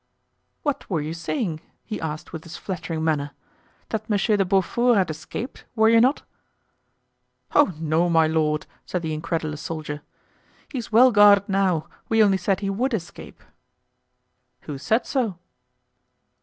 [0.63, 3.33] "What were you saying?" he asked with his flattering manner;
[3.89, 6.23] "that Monsieur de Beaufort had escaped, were you not?"
[7.53, 10.01] "Oh, no, my lord!" said the incredulous soldier.
[10.73, 13.43] "He's well guarded now; we only said he would escape."
[14.61, 15.37] "Who said so?"